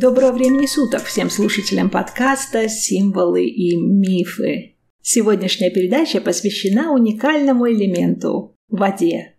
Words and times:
Доброго 0.00 0.30
времени 0.30 0.66
суток 0.66 1.02
всем 1.02 1.28
слушателям 1.28 1.90
подкаста 1.90 2.68
«Символы 2.68 3.46
и 3.46 3.74
мифы». 3.76 4.76
Сегодняшняя 5.02 5.70
передача 5.70 6.20
посвящена 6.20 6.92
уникальному 6.92 7.68
элементу– 7.68 8.54
воде. 8.68 9.34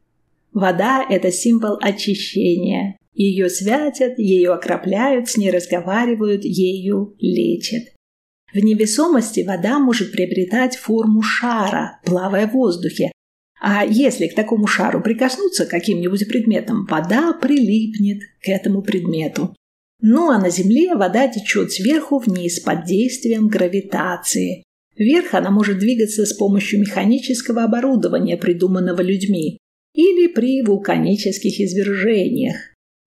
Вода– 0.52 1.06
это 1.10 1.32
символ 1.32 1.78
очищения. 1.82 2.99
Ее 3.20 3.50
святят, 3.50 4.18
ее 4.18 4.54
окропляют, 4.54 5.28
с 5.28 5.36
ней 5.36 5.52
разговаривают, 5.52 6.46
ею 6.46 7.18
лечат. 7.20 7.84
В 8.54 8.58
невесомости 8.60 9.42
вода 9.42 9.78
может 9.78 10.14
приобретать 10.14 10.78
форму 10.78 11.22
шара, 11.22 12.00
плавая 12.06 12.48
в 12.48 12.54
воздухе. 12.54 13.12
А 13.62 13.84
если 13.86 14.28
к 14.28 14.36
такому 14.36 14.68
шару 14.68 15.04
прикоснуться 15.04 15.66
каким-нибудь 15.66 16.30
предметом, 16.30 16.86
вода 16.90 17.34
прилипнет 17.34 18.22
к 18.42 18.48
этому 18.48 18.82
предмету. 18.82 19.54
Ну 20.02 20.30
а 20.30 20.40
на 20.40 20.50
Земле 20.50 20.96
вода 20.96 21.28
течет 21.28 21.74
сверху 21.74 22.20
вниз 22.20 22.62
под 22.62 22.86
действием 22.86 23.50
гравитации. 23.50 24.64
Вверх 24.96 25.34
она 25.34 25.52
может 25.52 25.80
двигаться 25.80 26.26
с 26.26 26.32
помощью 26.32 26.80
механического 26.80 27.66
оборудования, 27.66 28.38
придуманного 28.38 29.02
людьми, 29.02 29.58
или 29.94 30.28
при 30.28 30.62
вулканических 30.62 31.60
извержениях. 31.60 32.56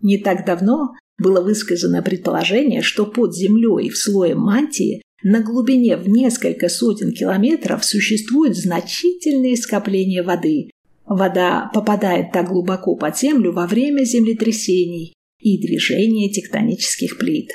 Не 0.03 0.19
так 0.19 0.45
давно 0.45 0.95
было 1.19 1.41
высказано 1.41 2.03
предположение, 2.03 2.83
что 2.83 3.07
под 3.07 3.35
землей 3.35 3.89
в 3.89 3.97
слое 3.97 4.35
мантии 4.35 5.03
на 5.23 5.41
глубине 5.41 5.97
в 5.97 6.09
несколько 6.09 6.69
сотен 6.69 7.13
километров 7.13 7.85
существуют 7.85 8.57
значительные 8.57 9.57
скопления 9.57 10.23
воды. 10.23 10.71
Вода 11.07 11.71
попадает 11.73 12.33
так 12.33 12.49
глубоко 12.49 12.97
под 12.97 13.17
землю 13.17 13.53
во 13.53 13.67
время 13.67 14.05
землетрясений, 14.05 15.15
и 15.43 15.59
движения 15.59 16.31
тектонических 16.31 17.19
плит. 17.19 17.51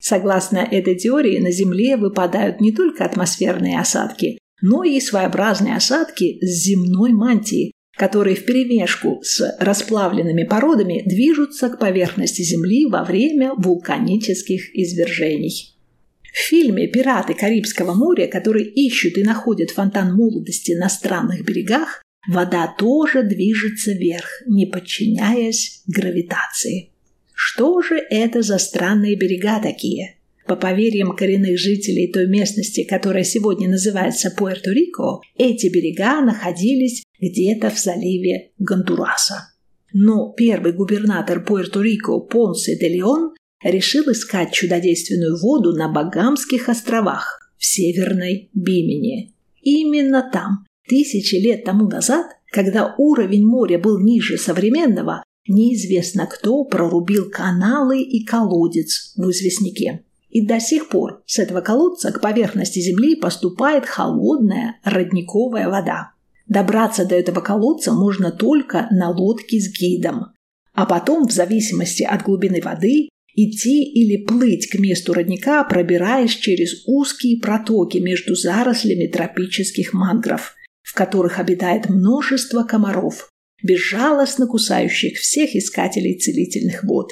Согласно 0.00 0.58
этой 0.58 0.96
теории, 0.96 1.38
на 1.38 1.52
Земле 1.52 1.96
выпадают 1.96 2.60
не 2.60 2.72
только 2.72 3.04
атмосферные 3.04 3.78
осадки, 3.78 4.38
но 4.62 4.82
и 4.82 4.98
своеобразные 4.98 5.76
осадки 5.76 6.38
с 6.40 6.64
земной 6.64 7.12
мантии, 7.12 7.72
которые 8.00 8.34
вперемешку 8.34 9.20
с 9.22 9.58
расплавленными 9.60 10.44
породами 10.44 11.02
движутся 11.04 11.68
к 11.68 11.78
поверхности 11.78 12.40
Земли 12.40 12.86
во 12.86 13.04
время 13.04 13.52
вулканических 13.54 14.74
извержений. 14.74 15.76
В 16.22 16.38
фильме 16.38 16.88
«Пираты 16.88 17.34
Карибского 17.34 17.92
моря», 17.92 18.26
которые 18.26 18.64
ищут 18.64 19.18
и 19.18 19.22
находят 19.22 19.72
фонтан 19.72 20.14
молодости 20.14 20.72
на 20.72 20.88
странных 20.88 21.44
берегах, 21.44 22.02
вода 22.26 22.74
тоже 22.78 23.22
движется 23.22 23.92
вверх, 23.92 24.44
не 24.46 24.64
подчиняясь 24.64 25.82
гравитации. 25.86 26.92
Что 27.34 27.82
же 27.82 27.96
это 27.96 28.40
за 28.40 28.56
странные 28.56 29.14
берега 29.14 29.60
такие? 29.60 30.19
По 30.50 30.56
поверьям 30.56 31.14
коренных 31.14 31.60
жителей 31.60 32.10
той 32.10 32.26
местности, 32.26 32.82
которая 32.82 33.22
сегодня 33.22 33.68
называется 33.68 34.34
Пуэрто-Рико, 34.36 35.20
эти 35.38 35.68
берега 35.68 36.20
находились 36.22 37.04
где-то 37.20 37.70
в 37.70 37.78
заливе 37.78 38.50
Гондураса. 38.58 39.52
Но 39.92 40.34
первый 40.36 40.72
губернатор 40.72 41.46
Пуэрто-Рико 41.48 42.26
Понсе 42.28 42.76
де 42.76 42.88
Леон 42.88 43.32
решил 43.62 44.10
искать 44.10 44.50
чудодейственную 44.50 45.38
воду 45.40 45.72
на 45.72 45.86
Багамских 45.86 46.68
островах 46.68 47.52
в 47.56 47.64
Северной 47.64 48.50
Бимени. 48.52 49.32
Именно 49.62 50.28
там, 50.32 50.66
тысячи 50.88 51.36
лет 51.36 51.62
тому 51.62 51.88
назад, 51.88 52.26
когда 52.50 52.96
уровень 52.98 53.46
моря 53.46 53.78
был 53.78 54.00
ниже 54.00 54.36
современного, 54.36 55.22
Неизвестно 55.48 56.26
кто 56.26 56.64
прорубил 56.64 57.28
каналы 57.30 58.02
и 58.02 58.24
колодец 58.24 59.14
в 59.16 59.30
известняке. 59.30 60.04
И 60.30 60.46
до 60.46 60.60
сих 60.60 60.88
пор 60.88 61.22
с 61.26 61.38
этого 61.38 61.60
колодца 61.60 62.12
к 62.12 62.20
поверхности 62.20 62.78
земли 62.78 63.16
поступает 63.16 63.84
холодная 63.84 64.80
родниковая 64.84 65.68
вода. 65.68 66.12
Добраться 66.46 67.04
до 67.04 67.14
этого 67.14 67.40
колодца 67.40 67.92
можно 67.92 68.30
только 68.30 68.86
на 68.90 69.10
лодке 69.10 69.60
с 69.60 69.70
гидом. 69.72 70.32
А 70.72 70.86
потом, 70.86 71.26
в 71.26 71.32
зависимости 71.32 72.02
от 72.02 72.22
глубины 72.22 72.60
воды, 72.62 73.08
идти 73.34 73.84
или 73.84 74.24
плыть 74.24 74.68
к 74.68 74.78
месту 74.78 75.12
родника, 75.12 75.64
пробираясь 75.64 76.34
через 76.34 76.84
узкие 76.86 77.40
протоки 77.40 77.98
между 77.98 78.34
зарослями 78.34 79.06
тропических 79.06 79.92
мангров, 79.92 80.54
в 80.82 80.94
которых 80.94 81.38
обитает 81.38 81.88
множество 81.88 82.64
комаров, 82.64 83.28
безжалостно 83.62 84.46
кусающих 84.46 85.18
всех 85.18 85.54
искателей 85.54 86.18
целительных 86.18 86.84
вод. 86.84 87.10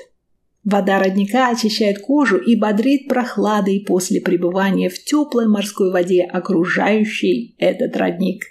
Вода 0.70 0.98
родника 0.98 1.48
очищает 1.48 1.98
кожу 1.98 2.36
и 2.36 2.54
бодрит 2.54 3.08
прохладой 3.08 3.82
после 3.86 4.20
пребывания 4.20 4.90
в 4.90 5.02
теплой 5.02 5.48
морской 5.48 5.90
воде, 5.90 6.24
окружающей 6.24 7.54
этот 7.56 7.96
родник. 7.96 8.44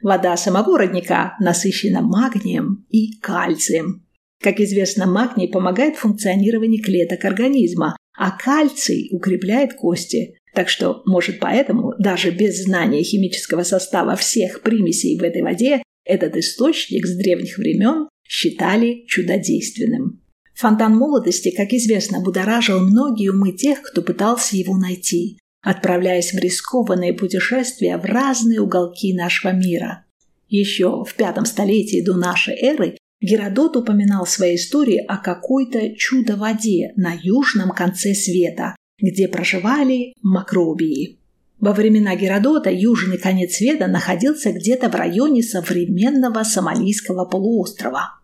Вода 0.00 0.36
самого 0.36 0.78
родника 0.78 1.34
насыщена 1.40 2.00
магнием 2.00 2.86
и 2.90 3.18
кальцием. 3.18 4.06
Как 4.40 4.60
известно, 4.60 5.06
магний 5.06 5.48
помогает 5.48 5.96
функционированию 5.96 6.80
клеток 6.80 7.24
организма, 7.24 7.96
а 8.16 8.30
кальций 8.30 9.08
укрепляет 9.10 9.74
кости. 9.74 10.38
Так 10.54 10.68
что, 10.68 11.02
может, 11.06 11.40
поэтому 11.40 11.92
даже 11.98 12.30
без 12.30 12.62
знания 12.62 13.02
химического 13.02 13.64
состава 13.64 14.14
всех 14.14 14.62
примесей 14.62 15.18
в 15.18 15.24
этой 15.24 15.42
воде 15.42 15.82
этот 16.04 16.36
источник 16.36 17.04
с 17.04 17.16
древних 17.16 17.58
времен 17.58 18.08
считали 18.22 19.02
чудодейственным. 19.08 20.20
Фонтан 20.58 20.96
молодости, 20.96 21.52
как 21.56 21.72
известно, 21.72 22.20
будоражил 22.20 22.80
многие 22.80 23.28
умы 23.28 23.52
тех, 23.52 23.80
кто 23.80 24.02
пытался 24.02 24.56
его 24.56 24.76
найти, 24.76 25.38
отправляясь 25.62 26.32
в 26.32 26.38
рискованные 26.38 27.12
путешествия 27.12 27.96
в 27.96 28.04
разные 28.04 28.60
уголки 28.60 29.14
нашего 29.14 29.52
мира. 29.52 30.04
Еще 30.48 31.04
в 31.04 31.14
пятом 31.14 31.44
столетии 31.44 32.04
до 32.04 32.16
нашей 32.16 32.54
эры 32.56 32.98
Геродот 33.20 33.76
упоминал 33.76 34.24
в 34.24 34.30
своей 34.30 34.56
истории 34.56 34.98
о 34.98 35.18
какой-то 35.18 35.94
чудо-воде 35.94 36.92
на 36.96 37.12
южном 37.22 37.70
конце 37.70 38.14
света, 38.14 38.74
где 39.00 39.28
проживали 39.28 40.12
макробии. 40.22 41.20
Во 41.60 41.72
времена 41.72 42.16
Геродота 42.16 42.70
южный 42.70 43.18
конец 43.18 43.58
света 43.58 43.86
находился 43.86 44.50
где-то 44.50 44.88
в 44.88 44.94
районе 44.96 45.44
современного 45.44 46.42
Сомалийского 46.42 47.26
полуострова. 47.26 48.18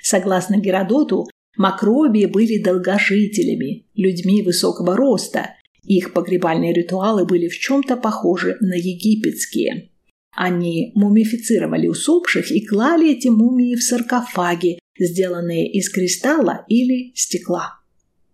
Согласно 0.00 0.58
Геродоту, 0.58 1.28
макробии 1.56 2.26
были 2.26 2.62
долгожителями, 2.62 3.86
людьми 3.94 4.42
высокого 4.42 4.96
роста. 4.96 5.54
Их 5.84 6.12
погребальные 6.12 6.72
ритуалы 6.72 7.24
были 7.24 7.48
в 7.48 7.58
чем-то 7.58 7.96
похожи 7.96 8.56
на 8.60 8.74
египетские. 8.74 9.90
Они 10.34 10.92
мумифицировали 10.94 11.88
усопших 11.88 12.50
и 12.50 12.64
клали 12.64 13.12
эти 13.12 13.28
мумии 13.28 13.74
в 13.74 13.82
саркофаги, 13.82 14.78
сделанные 14.98 15.70
из 15.70 15.90
кристалла 15.90 16.64
или 16.68 17.12
стекла. 17.14 17.82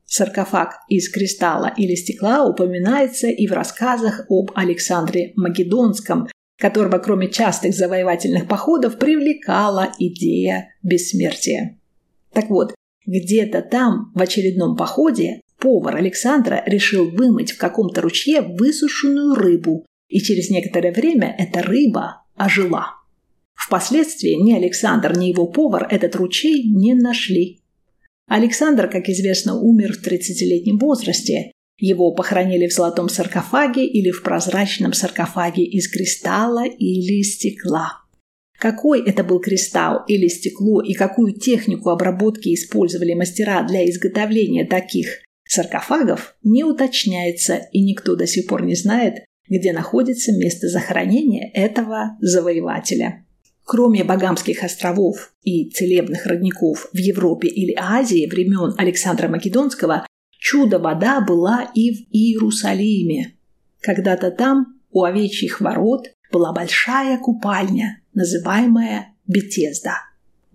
Саркофаг 0.06 0.75
из 0.89 1.11
кристалла 1.11 1.73
или 1.77 1.95
стекла 1.95 2.47
упоминается 2.47 3.29
и 3.29 3.47
в 3.47 3.53
рассказах 3.53 4.25
об 4.31 4.53
Александре 4.55 5.33
Македонском, 5.37 6.29
которого 6.59 6.99
кроме 6.99 7.29
частых 7.29 7.75
завоевательных 7.75 8.49
походов 8.49 8.99
привлекала 8.99 9.93
идея 9.99 10.75
бессмертия. 10.83 11.79
Так 12.33 12.49
вот, 12.49 12.75
где-то 13.08 13.62
там, 13.62 14.12
в 14.14 14.20
очередном 14.20 14.76
походе, 14.76 15.41
повар 15.58 15.96
Александра 15.96 16.62
решил 16.66 17.10
вымыть 17.10 17.52
в 17.52 17.58
каком-то 17.58 18.02
ручье 18.02 18.43
высушенную 18.43 19.34
рыбу, 19.34 19.87
и 20.08 20.20
через 20.20 20.50
некоторое 20.50 20.93
время 20.93 21.34
эта 21.38 21.62
рыба 21.62 22.22
ожила. 22.37 22.96
Впоследствии 23.55 24.34
ни 24.34 24.52
Александр, 24.52 25.16
ни 25.16 25.26
его 25.26 25.46
повар 25.46 25.88
этот 25.90 26.16
ручей 26.16 26.62
не 26.70 26.94
нашли. 26.94 27.60
Александр, 28.28 28.88
как 28.88 29.08
известно, 29.08 29.58
умер 29.58 29.94
в 29.94 30.06
30-летнем 30.06 30.78
возрасте. 30.78 31.52
Его 31.78 32.12
похоронили 32.12 32.66
в 32.66 32.72
золотом 32.72 33.08
саркофаге 33.08 33.87
или 33.87 34.11
в 34.11 34.22
прозрачном 34.22 34.93
саркофаге 34.93 35.64
из 35.64 35.88
кристалла 35.88 36.66
или 36.66 37.22
стекла. 37.22 38.02
Какой 38.58 39.08
это 39.08 39.22
был 39.22 39.40
кристалл 39.40 40.05
или 40.08 40.26
стекло 40.26 40.82
и 40.82 40.93
какую 40.94 41.32
технику 41.34 41.90
обработки 41.90 42.52
использовали 42.52 43.14
мастера 43.14 43.62
для 43.62 43.88
изготовления 43.88 44.66
таких 44.66 45.20
саркофагов, 45.44 46.37
не 46.43 46.64
уточняется, 46.64 47.60
и 47.72 47.82
никто 47.82 48.16
до 48.16 48.26
сих 48.26 48.49
пор 48.49 48.64
не 48.64 48.75
знает, 48.75 49.25
где 49.49 49.72
находится 49.72 50.32
место 50.32 50.69
захоронения 50.69 51.50
этого 51.55 52.16
завоевателя. 52.20 53.25
Кроме 53.64 54.02
Багамских 54.02 54.64
островов 54.64 55.32
и 55.43 55.70
целебных 55.70 56.26
родников 56.26 56.88
в 56.93 56.96
Европе 56.96 57.49
или 57.49 57.75
Азии 57.78 58.26
времен 58.26 58.75
Александра 58.76 59.28
Македонского, 59.28 60.06
Чудо-вода 60.38 61.20
была 61.20 61.70
и 61.75 61.93
в 61.93 61.99
Иерусалиме. 62.11 63.34
Когда-то 63.81 64.31
там, 64.31 64.81
у 64.90 65.02
овечьих 65.02 65.61
ворот, 65.61 66.06
была 66.38 66.52
большая 66.52 67.19
купальня, 67.19 68.00
называемая 68.14 69.08
Бетезда. 69.26 69.96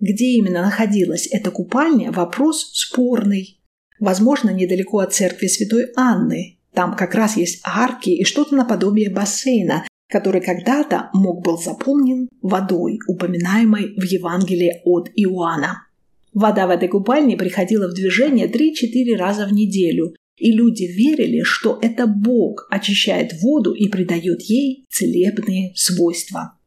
Где 0.00 0.30
именно 0.38 0.62
находилась 0.62 1.28
эта 1.30 1.50
купальня– 1.50 2.10
вопрос 2.12 2.70
спорный. 2.72 3.60
Возможно, 4.00 4.48
недалеко 4.50 5.00
от 5.00 5.12
церкви 5.12 5.46
Святой 5.46 5.88
Анны. 5.94 6.58
Там 6.72 6.96
как 6.96 7.14
раз 7.14 7.36
есть 7.36 7.60
арки 7.64 8.10
и 8.10 8.24
что-то 8.24 8.56
наподобие 8.56 9.10
бассейна, 9.10 9.84
который 10.10 10.40
когда-то 10.40 11.10
мог 11.12 11.44
был 11.44 11.58
заполнен 11.58 12.28
водой, 12.40 12.98
упоминаемой 13.06 13.94
в 13.94 14.04
Евангелии 14.04 14.80
от 14.84 15.10
Иоанна. 15.14 15.86
Вода 16.32 16.66
в 16.66 16.70
этой 16.70 16.88
купальне 16.88 17.36
приходила 17.36 17.88
в 17.88 17.94
движение 17.94 18.48
3-4 18.48 19.16
раза 19.16 19.46
в 19.46 19.52
неделю, 19.52 20.14
и 20.36 20.52
люди 20.52 20.84
верили, 20.84 21.42
что 21.42 21.78
это 21.80 22.06
Бог 22.06 22.66
очищает 22.70 23.40
воду 23.40 23.72
и 23.72 23.88
придает 23.88 24.42
ей 24.42 24.86
целебные 24.90 25.72
свойства. 25.76 26.58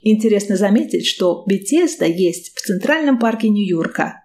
Интересно 0.00 0.56
заметить, 0.56 1.06
что 1.06 1.44
Бетесда 1.46 2.04
есть 2.04 2.54
в 2.54 2.60
Центральном 2.60 3.18
парке 3.18 3.48
Нью-Йорка. 3.48 4.22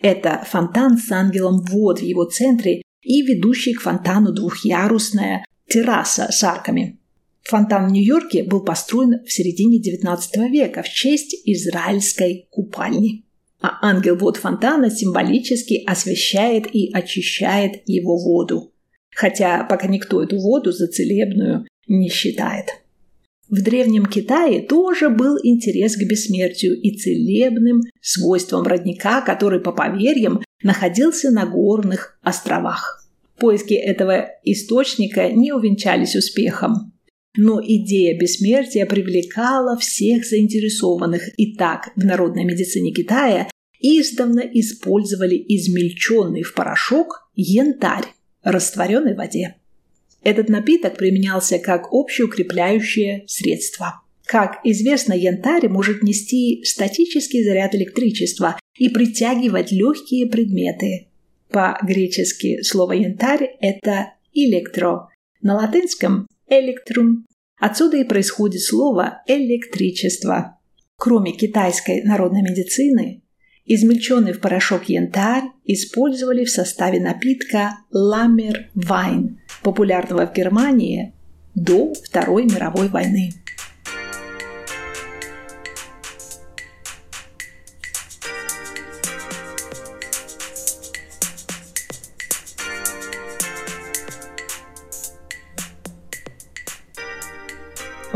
Это 0.00 0.44
фонтан 0.46 0.98
с 0.98 1.10
ангелом 1.10 1.62
вод 1.64 2.00
в 2.00 2.02
его 2.02 2.24
центре 2.24 2.82
и 3.02 3.22
ведущий 3.22 3.72
к 3.72 3.80
фонтану 3.80 4.32
двухъярусная 4.32 5.44
терраса 5.68 6.28
с 6.30 6.44
арками. 6.44 6.98
Фонтан 7.44 7.88
в 7.88 7.92
Нью-Йорке 7.92 8.44
был 8.44 8.62
построен 8.62 9.24
в 9.24 9.32
середине 9.32 9.80
XIX 9.80 10.50
века 10.50 10.82
в 10.82 10.88
честь 10.88 11.34
израильской 11.44 12.46
купальни 12.50 13.24
а 13.62 13.78
ангел 13.80 14.16
вод 14.16 14.36
фонтана 14.36 14.90
символически 14.90 15.82
освещает 15.86 16.66
и 16.74 16.90
очищает 16.92 17.82
его 17.86 18.18
воду. 18.18 18.72
Хотя 19.14 19.64
пока 19.64 19.86
никто 19.86 20.22
эту 20.22 20.38
воду 20.38 20.72
за 20.72 20.88
целебную 20.88 21.66
не 21.86 22.08
считает. 22.08 22.66
В 23.48 23.62
Древнем 23.62 24.06
Китае 24.06 24.62
тоже 24.62 25.10
был 25.10 25.36
интерес 25.42 25.96
к 25.96 26.08
бессмертию 26.08 26.80
и 26.80 26.96
целебным 26.96 27.82
свойствам 28.00 28.62
родника, 28.62 29.20
который, 29.20 29.60
по 29.60 29.72
поверьям, 29.72 30.40
находился 30.62 31.30
на 31.30 31.44
горных 31.44 32.18
островах. 32.22 33.06
Поиски 33.38 33.74
этого 33.74 34.28
источника 34.42 35.30
не 35.30 35.52
увенчались 35.52 36.16
успехом. 36.16 36.92
Но 37.36 37.60
идея 37.62 38.18
бессмертия 38.18 38.86
привлекала 38.86 39.76
всех 39.76 40.24
заинтересованных, 40.24 41.28
и 41.38 41.54
так 41.54 41.90
в 41.96 42.04
народной 42.04 42.44
медицине 42.44 42.92
Китая 42.92 43.48
издавна 43.82 44.40
использовали 44.40 45.36
измельченный 45.36 46.42
в 46.42 46.54
порошок 46.54 47.28
янтарь, 47.34 48.06
растворенный 48.42 49.14
в 49.14 49.18
воде. 49.18 49.56
Этот 50.22 50.48
напиток 50.48 50.96
применялся 50.96 51.58
как 51.58 51.92
общеукрепляющее 51.92 53.24
средство. 53.26 54.02
Как 54.24 54.60
известно, 54.64 55.12
янтарь 55.12 55.68
может 55.68 56.02
нести 56.02 56.62
статический 56.64 57.44
заряд 57.44 57.74
электричества 57.74 58.58
и 58.78 58.88
притягивать 58.88 59.72
легкие 59.72 60.26
предметы. 60.28 61.08
По-гречески 61.50 62.62
слово 62.62 62.92
«янтарь»– 62.92 63.56
это 63.60 64.14
«электро», 64.32 65.08
на 65.42 65.56
латинском 65.56 66.28
«электрум». 66.48 67.26
Отсюда 67.60 67.98
и 67.98 68.04
происходит 68.04 68.62
слово 68.62 69.22
«электричество». 69.26 70.58
Кроме 70.96 71.32
китайской 71.32 72.02
народной 72.04 72.42
медицины, 72.42 73.21
Измельченный 73.64 74.32
в 74.32 74.40
порошок 74.40 74.88
янтарь 74.88 75.44
использовали 75.64 76.44
в 76.44 76.50
составе 76.50 77.00
напитка 77.00 77.78
ламер 77.90 78.70
вайн, 78.74 79.40
популярного 79.62 80.26
в 80.26 80.32
Германии 80.34 81.12
до 81.54 81.94
Второй 81.94 82.44
мировой 82.44 82.88
войны. 82.88 83.30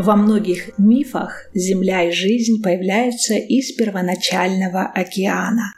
Во 0.06 0.14
многих 0.14 0.79
мифах 0.79 1.50
Земля 1.53 2.08
и 2.08 2.12
жизнь 2.12 2.62
появляются 2.62 3.35
из 3.35 3.73
первоначального 3.73 4.82
океана. 4.82 5.73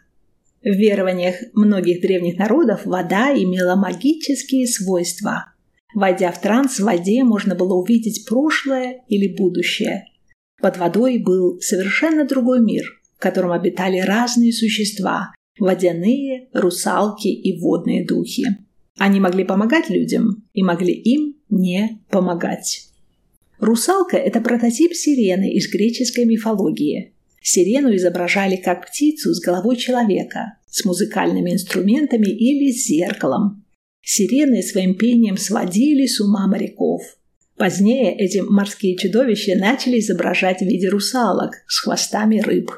В 0.63 0.69
верованиях 0.69 1.37
многих 1.55 2.03
древних 2.03 2.37
народов 2.37 2.85
вода 2.85 3.33
имела 3.33 3.75
магические 3.75 4.67
свойства. 4.67 5.55
Войдя 5.95 6.31
в 6.31 6.43
транс 6.43 6.79
в 6.79 6.85
воде, 6.85 7.25
можно 7.25 7.55
было 7.55 7.73
увидеть 7.73 8.27
прошлое 8.29 9.01
или 9.09 9.35
будущее. 9.35 10.05
Под 10.61 10.77
водой 10.77 11.17
был 11.17 11.59
совершенно 11.63 12.27
другой 12.27 12.61
мир, 12.61 12.85
в 13.17 13.23
котором 13.23 13.53
обитали 13.53 13.99
разные 13.99 14.53
существа– 14.53 15.33
водяные, 15.59 16.49
русалки 16.53 17.29
и 17.29 17.59
водные 17.59 18.05
духи. 18.05 18.45
Они 18.99 19.21
могли 19.21 19.45
помогать 19.45 19.89
людям 19.89 20.45
и 20.53 20.63
могли 20.63 20.93
им 20.93 21.37
не 21.49 22.03
помогать. 22.11 22.88
Русалка– 23.61 24.17
это 24.19 24.41
прототип 24.41 24.95
сирены 24.95 25.53
из 25.53 25.71
греческой 25.71 26.25
мифологии. 26.25 27.15
Сирену 27.43 27.95
изображали 27.95 28.57
как 28.57 28.87
птицу 28.87 29.35
с 29.35 29.41
головой 29.41 29.77
человека, 29.77 30.59
с 30.67 30.85
музыкальными 30.85 31.53
инструментами 31.53 32.29
или 32.29 32.71
с 32.71 32.87
зеркалом. 32.87 33.65
Сирены 34.03 34.63
своим 34.63 34.97
пением 34.97 35.37
сводили 35.37 36.07
с 36.07 36.21
ума 36.21 36.47
моряков. 36.47 37.03
Позднее 37.57 38.17
эти 38.17 38.39
морские 38.39 38.97
чудовища 38.97 39.57
начали 39.57 39.99
изображать 39.99 40.61
в 40.61 40.67
виде 40.67 40.89
русалок 40.89 41.55
с 41.67 41.81
хвостами 41.81 42.41
рыб. 42.41 42.71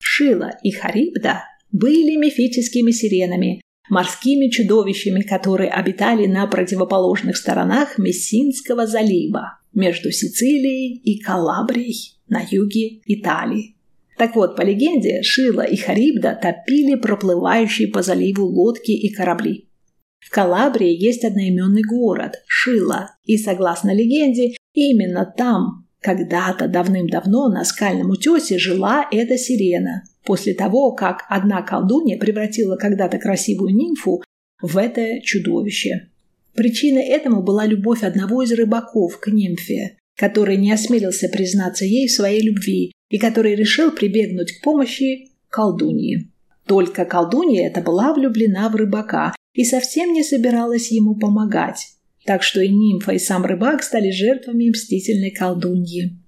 Шила 0.00 0.50
и 0.64 0.72
Харибда 0.72 1.44
были 1.70 2.16
мифическими 2.16 2.90
сиренами, 2.90 3.60
морскими 3.88 4.50
чудовищами, 4.50 5.22
которые 5.22 5.70
обитали 5.70 6.26
на 6.26 6.46
противоположных 6.48 7.36
сторонах 7.36 7.98
Мессинского 7.98 8.86
залива 8.86 9.57
между 9.74 10.10
Сицилией 10.10 10.96
и 10.96 11.20
Калабрией 11.20 12.16
на 12.28 12.42
юге 12.48 13.00
Италии. 13.06 13.76
Так 14.16 14.34
вот, 14.34 14.56
по 14.56 14.62
легенде, 14.62 15.22
Шила 15.22 15.62
и 15.62 15.76
Харибда 15.76 16.38
топили 16.40 16.96
проплывающие 16.96 17.88
по 17.88 18.02
заливу 18.02 18.46
лодки 18.46 18.90
и 18.90 19.12
корабли. 19.12 19.68
В 20.18 20.30
Калабрии 20.30 20.90
есть 20.90 21.24
одноименный 21.24 21.82
город– 21.82 22.34
Шила, 22.46 23.12
и, 23.24 23.38
согласно 23.38 23.94
легенде, 23.94 24.56
именно 24.74 25.24
там 25.24 25.86
когда-то 26.00 26.68
давным-давно 26.68 27.48
на 27.48 27.64
скальном 27.64 28.10
утесе 28.10 28.58
жила 28.58 29.06
эта 29.10 29.38
сирена, 29.38 30.02
после 30.24 30.54
того, 30.54 30.92
как 30.92 31.24
одна 31.28 31.62
колдунья 31.62 32.18
превратила 32.18 32.76
когда-то 32.76 33.18
красивую 33.18 33.74
нимфу 33.74 34.22
в 34.60 34.76
это 34.76 35.20
чудовище. 35.22 36.10
Причиной 36.58 37.04
этому 37.04 37.44
была 37.44 37.66
любовь 37.66 38.02
одного 38.02 38.42
из 38.42 38.50
рыбаков 38.50 39.20
к 39.20 39.28
нимфе, 39.28 39.96
который 40.16 40.56
не 40.56 40.72
осмелился 40.72 41.28
признаться 41.28 41.84
ей 41.84 42.08
в 42.08 42.10
своей 42.10 42.42
любви 42.42 42.90
и 43.10 43.18
который 43.18 43.54
решил 43.54 43.92
прибегнуть 43.92 44.50
к 44.50 44.64
помощи 44.64 45.28
колдуньи. 45.50 46.32
Только 46.66 47.04
колдунья 47.04 47.68
эта 47.68 47.80
была 47.80 48.12
влюблена 48.12 48.68
в 48.70 48.74
рыбака 48.74 49.36
и 49.54 49.64
совсем 49.64 50.12
не 50.12 50.24
собиралась 50.24 50.90
ему 50.90 51.14
помогать. 51.14 51.92
Так 52.24 52.42
что 52.42 52.60
и 52.60 52.68
нимфа, 52.68 53.12
и 53.12 53.20
сам 53.20 53.44
рыбак 53.44 53.84
стали 53.84 54.10
жертвами 54.10 54.70
мстительной 54.70 55.30
колдуньи. 55.30 56.18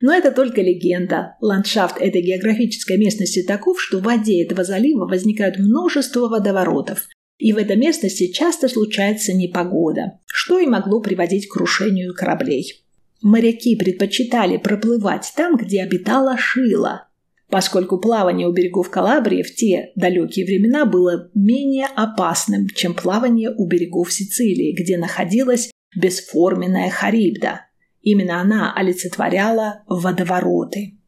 Но 0.00 0.12
это 0.12 0.32
только 0.32 0.60
легенда. 0.60 1.36
Ландшафт 1.40 2.00
этой 2.00 2.22
географической 2.22 2.98
местности 2.98 3.44
таков, 3.44 3.80
что 3.80 3.98
в 3.98 4.02
воде 4.02 4.42
этого 4.42 4.64
залива 4.64 5.06
возникают 5.06 5.56
множество 5.56 6.26
водоворотов, 6.26 7.06
и 7.38 7.52
в 7.52 7.56
этой 7.56 7.76
местности 7.76 8.30
часто 8.32 8.68
случается 8.68 9.32
непогода, 9.32 10.18
что 10.26 10.58
и 10.58 10.66
могло 10.66 11.00
приводить 11.00 11.48
к 11.48 11.52
крушению 11.52 12.14
кораблей. 12.14 12.84
Моряки 13.22 13.76
предпочитали 13.76 14.56
проплывать 14.56 15.32
там, 15.36 15.56
где 15.56 15.82
обитала 15.82 16.36
Шила, 16.36 17.08
поскольку 17.48 17.98
плавание 17.98 18.48
у 18.48 18.52
берегов 18.52 18.90
Калабрии 18.90 19.42
в 19.42 19.54
те 19.54 19.92
далекие 19.94 20.46
времена 20.46 20.84
было 20.84 21.30
менее 21.34 21.86
опасным, 21.86 22.68
чем 22.68 22.94
плавание 22.94 23.50
у 23.56 23.66
берегов 23.66 24.12
Сицилии, 24.12 24.74
где 24.76 24.98
находилась 24.98 25.70
бесформенная 25.96 26.90
Харибда. 26.90 27.62
Именно 28.02 28.40
она 28.40 28.72
олицетворяла 28.74 29.82
водовороты. 29.88 30.98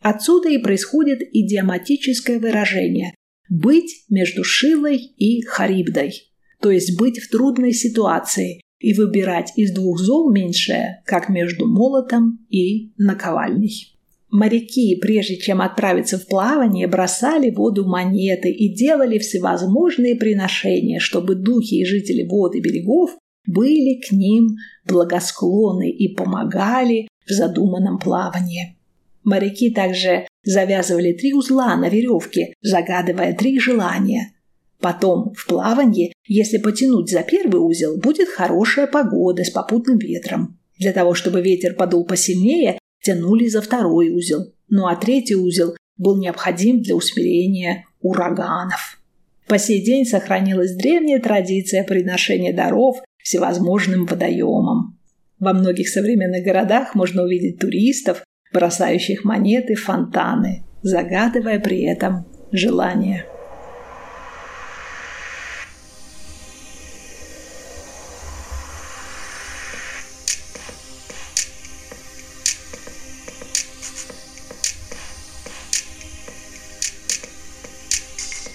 Отсюда 0.00 0.50
и 0.50 0.58
происходит 0.58 1.20
идиоматическое 1.32 2.38
выражение 2.38 3.14
быть 3.54 4.04
между 4.08 4.42
Шилой 4.42 4.96
и 4.96 5.42
Харибдой, 5.42 6.12
то 6.60 6.70
есть 6.70 6.98
быть 6.98 7.18
в 7.20 7.30
трудной 7.30 7.72
ситуации 7.72 8.60
и 8.80 8.94
выбирать 8.94 9.52
из 9.56 9.72
двух 9.72 9.98
зол 10.00 10.32
меньшее, 10.32 11.02
как 11.06 11.28
между 11.28 11.66
молотом 11.66 12.44
и 12.50 12.92
наковальней. 12.98 13.96
Моряки, 14.30 14.96
прежде 14.96 15.36
чем 15.36 15.60
отправиться 15.60 16.18
в 16.18 16.26
плавание, 16.26 16.88
бросали 16.88 17.50
в 17.50 17.56
воду 17.56 17.86
монеты 17.86 18.50
и 18.50 18.74
делали 18.74 19.18
всевозможные 19.18 20.16
приношения, 20.16 20.98
чтобы 20.98 21.36
духи 21.36 21.76
и 21.76 21.84
жители 21.84 22.26
воды 22.28 22.60
берегов 22.60 23.16
были 23.46 24.00
к 24.00 24.10
ним 24.10 24.56
благосклонны 24.84 25.90
и 25.90 26.12
помогали 26.12 27.06
в 27.26 27.30
задуманном 27.30 27.98
плавании. 27.98 28.76
Моряки 29.22 29.70
также 29.70 30.26
завязывали 30.44 31.12
три 31.12 31.32
узла 31.32 31.76
на 31.76 31.88
веревке, 31.88 32.54
загадывая 32.62 33.34
три 33.34 33.58
желания. 33.58 34.32
Потом 34.80 35.32
в 35.34 35.46
плавании, 35.46 36.12
если 36.26 36.58
потянуть 36.58 37.10
за 37.10 37.22
первый 37.22 37.58
узел, 37.58 37.96
будет 37.96 38.28
хорошая 38.28 38.86
погода 38.86 39.44
с 39.44 39.50
попутным 39.50 39.98
ветром. 39.98 40.58
Для 40.78 40.92
того, 40.92 41.14
чтобы 41.14 41.40
ветер 41.40 41.74
подул 41.74 42.04
посильнее, 42.04 42.78
тянули 43.02 43.48
за 43.48 43.62
второй 43.62 44.10
узел. 44.10 44.52
Ну 44.68 44.86
а 44.86 44.96
третий 44.96 45.36
узел 45.36 45.76
был 45.96 46.18
необходим 46.18 46.82
для 46.82 46.96
усмирения 46.96 47.86
ураганов. 48.00 49.00
По 49.46 49.58
сей 49.58 49.84
день 49.84 50.04
сохранилась 50.04 50.74
древняя 50.74 51.20
традиция 51.20 51.84
приношения 51.84 52.52
даров 52.52 52.98
всевозможным 53.22 54.06
водоемам. 54.06 54.98
Во 55.38 55.52
многих 55.52 55.88
современных 55.88 56.44
городах 56.44 56.94
можно 56.94 57.22
увидеть 57.22 57.58
туристов, 57.58 58.22
бросающих 58.54 59.24
монеты 59.24 59.74
в 59.74 59.82
фонтаны, 59.82 60.64
загадывая 60.82 61.58
при 61.58 61.82
этом 61.82 62.24
желание. 62.52 63.26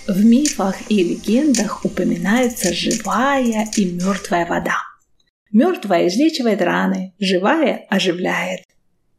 В 0.08 0.26
мифах 0.26 0.76
и 0.90 1.04
легендах 1.04 1.86
упоминается 1.86 2.74
живая 2.74 3.68
и 3.76 3.86
мертвая 3.92 4.46
вода. 4.46 4.78
Мертвая 5.52 6.08
излечивает 6.08 6.62
раны, 6.62 7.14
живая 7.20 7.86
оживляет. 7.90 8.62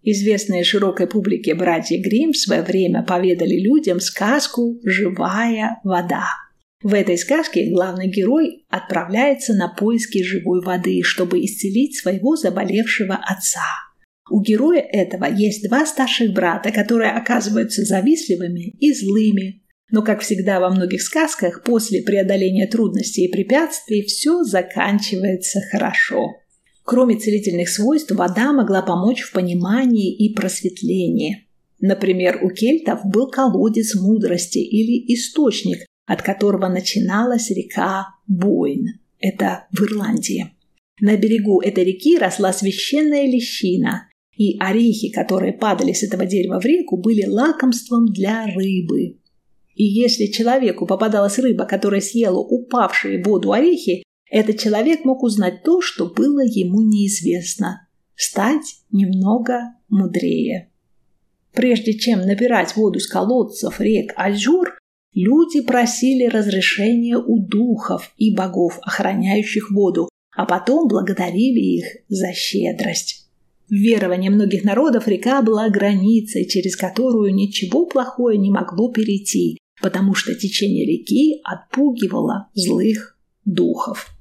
Известные 0.02 0.64
широкой 0.64 1.06
публике 1.06 1.54
братья 1.54 2.00
Гримм 2.00 2.32
в 2.32 2.38
свое 2.38 2.62
время 2.62 3.02
поведали 3.02 3.60
людям 3.60 4.00
сказку 4.00 4.80
«Живая 4.82 5.80
вода». 5.84 6.24
В 6.82 6.94
этой 6.94 7.18
сказке 7.18 7.70
главный 7.70 8.08
герой 8.08 8.64
отправляется 8.70 9.52
на 9.52 9.68
поиски 9.68 10.22
живой 10.22 10.62
воды, 10.64 11.02
чтобы 11.02 11.44
исцелить 11.44 11.98
своего 11.98 12.36
заболевшего 12.36 13.16
отца. 13.16 13.66
У 14.30 14.40
героя 14.40 14.80
этого 14.80 15.26
есть 15.26 15.68
два 15.68 15.84
старших 15.84 16.32
брата, 16.32 16.70
которые 16.70 17.10
оказываются 17.10 17.84
завистливыми 17.84 18.70
и 18.78 18.94
злыми, 18.94 19.62
но, 19.90 20.02
как 20.02 20.20
всегда 20.20 20.60
во 20.60 20.70
многих 20.70 21.02
сказках, 21.02 21.62
после 21.64 22.02
преодоления 22.02 22.66
трудностей 22.66 23.26
и 23.26 23.32
препятствий 23.32 24.02
все 24.02 24.44
заканчивается 24.44 25.60
хорошо. 25.70 26.39
Кроме 26.90 27.14
целительных 27.14 27.68
свойств, 27.68 28.10
вода 28.10 28.52
могла 28.52 28.82
помочь 28.82 29.20
в 29.20 29.30
понимании 29.32 30.12
и 30.12 30.34
просветлении. 30.34 31.46
Например, 31.78 32.40
у 32.42 32.50
кельтов 32.50 33.02
был 33.04 33.30
колодец 33.30 33.94
мудрости 33.94 34.58
или 34.58 35.14
источник, 35.14 35.86
от 36.06 36.22
которого 36.22 36.66
начиналась 36.66 37.48
река 37.52 38.08
Бойн. 38.26 38.98
Это 39.20 39.68
в 39.70 39.80
Ирландии. 39.84 40.50
На 41.00 41.16
берегу 41.16 41.60
этой 41.60 41.84
реки 41.84 42.18
росла 42.18 42.52
священная 42.52 43.26
лещина, 43.26 44.08
и 44.36 44.58
орехи, 44.58 45.12
которые 45.12 45.52
падали 45.52 45.92
с 45.92 46.02
этого 46.02 46.26
дерева 46.26 46.60
в 46.60 46.64
реку, 46.64 46.96
были 46.96 47.24
лакомством 47.24 48.06
для 48.06 48.46
рыбы. 48.46 49.20
И 49.76 49.84
если 49.84 50.26
человеку 50.26 50.88
попадалась 50.88 51.38
рыба, 51.38 51.66
которая 51.66 52.00
съела 52.00 52.40
упавшие 52.40 53.22
в 53.22 53.28
воду 53.28 53.52
орехи, 53.52 54.02
этот 54.30 54.58
человек 54.58 55.04
мог 55.04 55.22
узнать 55.22 55.62
то, 55.64 55.80
что 55.80 56.06
было 56.06 56.40
ему 56.40 56.80
неизвестно– 56.80 57.88
стать 58.14 58.76
немного 58.92 59.74
мудрее. 59.88 60.70
Прежде 61.52 61.94
чем 61.94 62.20
набирать 62.20 62.76
воду 62.76 63.00
с 63.00 63.06
колодцев, 63.06 63.80
рек, 63.80 64.12
озер, 64.14 64.78
люди 65.14 65.62
просили 65.62 66.26
разрешения 66.26 67.18
у 67.18 67.38
духов 67.38 68.12
и 68.18 68.34
богов, 68.34 68.78
охраняющих 68.82 69.70
воду, 69.70 70.08
а 70.36 70.46
потом 70.46 70.86
благодарили 70.86 71.78
их 71.78 71.84
за 72.08 72.32
щедрость. 72.32 73.26
В 73.68 73.74
веровании 73.74 74.28
многих 74.28 74.64
народов 74.64 75.08
река 75.08 75.42
была 75.42 75.68
границей, 75.70 76.46
через 76.46 76.76
которую 76.76 77.34
ничего 77.34 77.86
плохое 77.86 78.38
не 78.38 78.50
могло 78.50 78.92
перейти, 78.92 79.58
потому 79.80 80.14
что 80.14 80.34
течение 80.34 80.86
реки 80.86 81.40
отпугивало 81.42 82.48
злых 82.54 83.18
духов. 83.44 84.19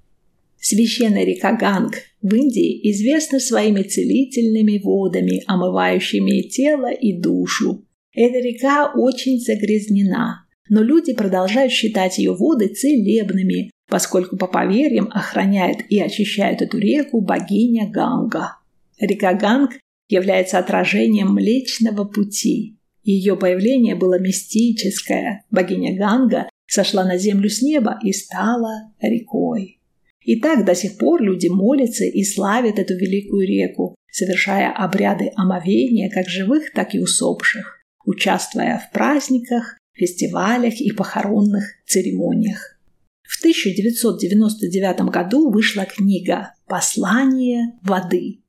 Священная 0.61 1.23
река 1.23 1.53
Ганг 1.53 1.95
в 2.21 2.33
Индии 2.33 2.91
известна 2.91 3.39
своими 3.39 3.83
целительными 3.83 4.79
водами, 4.83 5.41
омывающими 5.47 6.47
тело 6.49 6.91
и 6.91 7.13
душу. 7.13 7.85
Эта 8.13 8.39
река 8.39 8.91
очень 8.93 9.39
загрязнена, 9.39 10.45
но 10.67 10.83
люди 10.83 11.13
продолжают 11.13 11.71
считать 11.71 12.17
ее 12.17 12.33
воды 12.33 12.67
целебными, 12.67 13.71
поскольку 13.87 14.37
по 14.37 14.47
поверьям 14.47 15.09
охраняет 15.11 15.77
и 15.89 15.99
очищает 15.99 16.61
эту 16.61 16.77
реку 16.77 17.21
богиня 17.21 17.89
Ганга. 17.89 18.57
Река 18.99 19.33
Ганг 19.33 19.71
является 20.09 20.59
отражением 20.59 21.33
Млечного 21.33 22.03
Пути, 22.03 22.79
ее 23.03 23.35
появление 23.37 23.95
было 23.95 24.19
мистическое. 24.19 25.43
Богиня 25.49 25.97
Ганга 25.97 26.49
сошла 26.67 27.03
на 27.03 27.17
землю 27.17 27.49
с 27.49 27.61
неба 27.61 27.97
и 28.03 28.11
стала 28.11 28.93
рекой. 29.01 29.78
И 30.23 30.39
так 30.39 30.65
до 30.65 30.75
сих 30.75 30.97
пор 30.97 31.21
люди 31.21 31.47
молятся 31.47 32.05
и 32.05 32.23
славят 32.23 32.77
эту 32.77 32.95
великую 32.95 33.47
реку, 33.47 33.95
совершая 34.11 34.71
обряды 34.71 35.31
омовения 35.35 36.09
как 36.09 36.27
живых, 36.27 36.71
так 36.73 36.93
и 36.93 36.99
усопших, 36.99 37.79
участвуя 38.05 38.77
в 38.77 38.93
праздниках, 38.93 39.77
фестивалях 39.93 40.79
и 40.79 40.91
похоронных 40.91 41.63
церемониях. 41.85 42.79
В 43.23 43.39
1999 43.39 45.01
году 45.11 45.49
вышла 45.51 45.85
книга 45.85 46.53
«Послание 46.67 47.73
воды», 47.83 48.41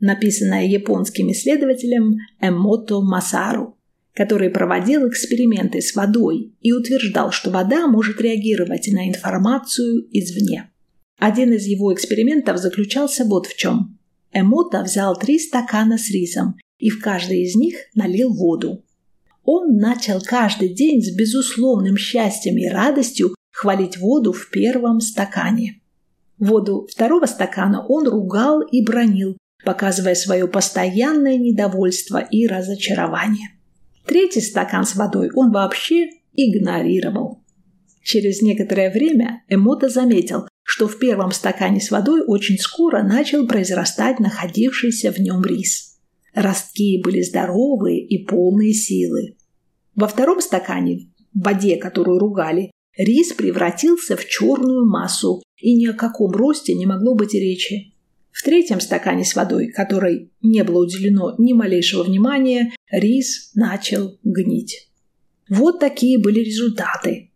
написанная 0.00 0.66
японским 0.66 1.30
исследователем 1.30 2.16
Эмото 2.40 3.00
Масару 3.00 3.78
который 4.18 4.50
проводил 4.50 5.08
эксперименты 5.08 5.80
с 5.80 5.94
водой 5.94 6.52
и 6.60 6.72
утверждал, 6.72 7.30
что 7.30 7.52
вода 7.52 7.86
может 7.86 8.20
реагировать 8.20 8.88
на 8.88 9.08
информацию 9.08 10.08
извне. 10.10 10.72
Один 11.18 11.52
из 11.52 11.66
его 11.66 11.92
экспериментов 11.92 12.58
заключался 12.58 13.24
вот 13.24 13.46
в 13.46 13.56
чем. 13.56 13.98
Эмота 14.32 14.82
взял 14.82 15.16
три 15.18 15.38
стакана 15.38 15.98
с 15.98 16.10
рисом 16.10 16.56
и 16.78 16.90
в 16.90 17.00
каждый 17.02 17.42
из 17.42 17.56
них 17.56 17.76
налил 17.94 18.32
воду. 18.32 18.84
Он 19.42 19.76
начал 19.76 20.20
каждый 20.20 20.74
день 20.74 21.02
с 21.02 21.14
безусловным 21.14 21.96
счастьем 21.96 22.56
и 22.56 22.68
радостью 22.68 23.34
хвалить 23.50 23.98
воду 23.98 24.32
в 24.32 24.50
первом 24.50 25.00
стакане. 25.00 25.80
Воду 26.38 26.86
второго 26.88 27.26
стакана 27.26 27.84
он 27.84 28.06
ругал 28.06 28.60
и 28.60 28.84
бронил, 28.84 29.36
показывая 29.64 30.14
свое 30.14 30.46
постоянное 30.46 31.36
недовольство 31.36 32.18
и 32.18 32.46
разочарование. 32.46 33.48
Третий 34.06 34.40
стакан 34.40 34.84
с 34.84 34.94
водой 34.94 35.30
он 35.34 35.50
вообще 35.50 36.10
игнорировал. 36.34 37.42
Через 38.02 38.40
некоторое 38.40 38.90
время 38.90 39.42
Эмота 39.48 39.88
заметил, 39.88 40.47
что 40.70 40.86
в 40.86 40.98
первом 40.98 41.32
стакане 41.32 41.80
с 41.80 41.90
водой 41.90 42.22
очень 42.26 42.58
скоро 42.58 43.02
начал 43.02 43.46
произрастать 43.46 44.20
находившийся 44.20 45.10
в 45.10 45.18
нем 45.18 45.42
рис. 45.42 45.96
Ростки 46.34 47.00
были 47.02 47.22
здоровые 47.22 48.06
и 48.06 48.26
полные 48.26 48.74
силы. 48.74 49.36
Во 49.94 50.06
втором 50.06 50.42
стакане, 50.42 51.08
в 51.32 51.42
воде, 51.42 51.78
которую 51.78 52.18
ругали, 52.18 52.70
рис 52.98 53.32
превратился 53.32 54.14
в 54.14 54.26
черную 54.26 54.86
массу, 54.86 55.42
и 55.56 55.74
ни 55.74 55.86
о 55.86 55.94
каком 55.94 56.32
росте 56.32 56.74
не 56.74 56.84
могло 56.84 57.14
быть 57.14 57.32
речи. 57.32 57.94
В 58.30 58.42
третьем 58.42 58.82
стакане 58.82 59.24
с 59.24 59.34
водой, 59.34 59.68
которой 59.68 60.30
не 60.42 60.64
было 60.64 60.84
уделено 60.84 61.34
ни 61.38 61.54
малейшего 61.54 62.02
внимания, 62.02 62.74
рис 62.90 63.52
начал 63.54 64.18
гнить. 64.22 64.90
Вот 65.48 65.80
такие 65.80 66.18
были 66.18 66.40
результаты. 66.40 67.27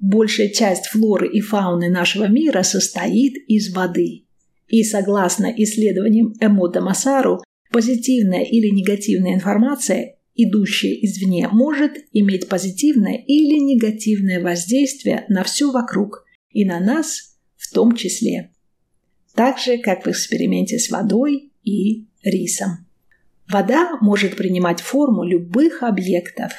Большая 0.00 0.48
часть 0.48 0.86
флоры 0.86 1.28
и 1.28 1.40
фауны 1.40 1.88
нашего 1.88 2.26
мира 2.26 2.62
состоит 2.62 3.34
из 3.48 3.72
воды. 3.72 4.24
И 4.68 4.82
согласно 4.82 5.46
исследованиям 5.46 6.34
Эмота 6.40 6.80
Масару, 6.80 7.42
позитивная 7.70 8.42
или 8.42 8.68
негативная 8.68 9.34
информация, 9.34 10.16
идущая 10.34 10.94
извне, 11.02 11.48
может 11.48 11.92
иметь 12.12 12.48
позитивное 12.48 13.22
или 13.26 13.58
негативное 13.58 14.40
воздействие 14.40 15.24
на 15.28 15.44
все 15.44 15.70
вокруг 15.70 16.24
и 16.50 16.64
на 16.64 16.80
нас 16.80 17.36
в 17.56 17.72
том 17.72 17.94
числе 17.94 18.50
так 19.34 19.58
же, 19.58 19.78
как 19.78 20.04
в 20.04 20.10
эксперименте 20.10 20.78
с 20.78 20.90
водой 20.90 21.52
и 21.62 22.06
рисом. 22.22 22.86
Вода 23.48 23.96
может 24.00 24.36
принимать 24.36 24.80
форму 24.80 25.24
любых 25.24 25.82
объектов, 25.82 26.52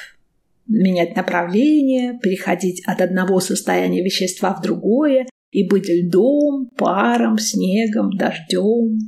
менять 0.66 1.16
направление, 1.16 2.18
переходить 2.22 2.82
от 2.86 3.00
одного 3.00 3.40
состояния 3.40 4.02
вещества 4.02 4.54
в 4.54 4.62
другое 4.62 5.26
и 5.50 5.68
быть 5.68 5.88
льдом, 5.88 6.70
паром, 6.76 7.38
снегом, 7.38 8.10
дождем. 8.16 8.98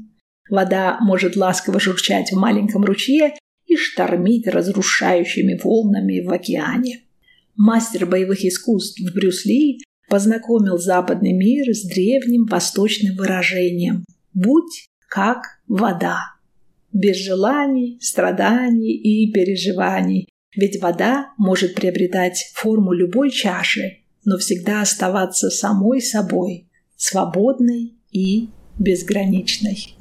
Вода 0.51 0.99
может 1.01 1.37
ласково 1.37 1.81
журчать 1.81 2.31
в 2.33 2.37
маленьком 2.37 2.85
ручье 2.85 3.35
и 3.67 3.77
штормить 3.77 4.47
разрушающими 4.47 5.59
волнами 5.63 6.21
в 6.21 6.31
океане. 6.31 7.01
Мастер 7.57 8.07
боевых 8.07 8.45
искусств 8.45 9.01
Брюс 9.15 9.45
Ли 9.47 9.79
познакомил 10.09 10.77
западный 10.77 11.33
мир 11.33 11.67
с 11.73 11.83
древним 11.87 12.45
восточным 12.45 13.17
выражением 13.17 14.05
«будь 14.35 14.87
как 15.09 15.61
вода». 15.67 16.19
Без 16.93 17.17
желаний, 17.17 17.99
страданий 18.01 18.93
и 18.93 19.33
переживаний, 19.33 20.29
ведь 20.57 20.81
вода 20.81 21.33
может 21.37 21.75
приобретать 21.75 22.51
форму 22.55 22.93
любой 22.93 23.31
чаши, 23.31 23.99
но 24.25 24.39
всегда 24.39 24.83
оставаться 24.83 25.51
самой 25.51 26.01
собой, 26.01 26.69
свободной 26.97 27.95
и 28.11 28.49
безграничной. 28.79 29.97